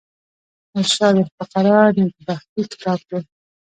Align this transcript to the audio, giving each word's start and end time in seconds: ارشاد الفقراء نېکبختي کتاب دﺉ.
ارشاد 0.77 1.15
الفقراء 1.23 1.87
نېکبختي 2.01 2.61
کتاب 2.71 2.99
دﺉ. 3.09 3.23